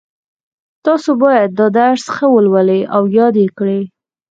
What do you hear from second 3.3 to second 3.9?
یې کړئ